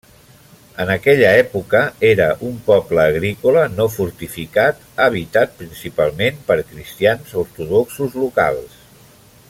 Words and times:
En 0.83 0.91
aquella 0.93 1.33
època, 1.41 1.81
era 2.11 2.29
un 2.47 2.55
poble 2.69 3.03
agrícola 3.03 3.65
no 3.75 3.87
fortificat 3.97 4.81
habitat 5.05 5.55
principalment 5.61 6.43
per 6.49 6.59
cristians 6.71 7.37
ortodoxos 7.45 8.19
locals. 8.25 8.83